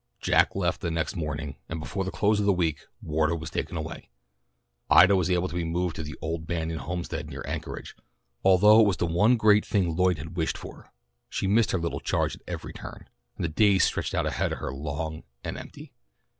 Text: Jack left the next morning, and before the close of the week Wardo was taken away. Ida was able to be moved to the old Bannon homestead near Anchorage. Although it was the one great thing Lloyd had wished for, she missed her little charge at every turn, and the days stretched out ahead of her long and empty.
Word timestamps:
Jack 0.19 0.55
left 0.55 0.81
the 0.81 0.89
next 0.89 1.15
morning, 1.15 1.57
and 1.69 1.79
before 1.79 2.03
the 2.03 2.09
close 2.09 2.39
of 2.39 2.47
the 2.47 2.51
week 2.51 2.87
Wardo 3.03 3.35
was 3.35 3.51
taken 3.51 3.77
away. 3.77 4.09
Ida 4.89 5.15
was 5.15 5.29
able 5.29 5.47
to 5.47 5.53
be 5.53 5.63
moved 5.63 5.95
to 5.95 6.01
the 6.01 6.15
old 6.23 6.47
Bannon 6.47 6.79
homestead 6.79 7.29
near 7.29 7.43
Anchorage. 7.47 7.95
Although 8.43 8.79
it 8.79 8.87
was 8.87 8.97
the 8.97 9.05
one 9.05 9.37
great 9.37 9.63
thing 9.63 9.95
Lloyd 9.95 10.17
had 10.17 10.35
wished 10.35 10.57
for, 10.57 10.91
she 11.29 11.45
missed 11.45 11.69
her 11.69 11.77
little 11.79 11.99
charge 11.99 12.35
at 12.35 12.41
every 12.47 12.73
turn, 12.73 13.09
and 13.37 13.43
the 13.43 13.47
days 13.47 13.83
stretched 13.83 14.15
out 14.15 14.25
ahead 14.25 14.51
of 14.53 14.57
her 14.57 14.73
long 14.73 15.21
and 15.43 15.55
empty. 15.55 15.93